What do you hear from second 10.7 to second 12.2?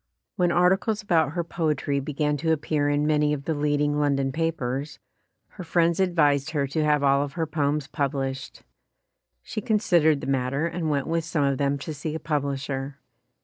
went with some of them to see a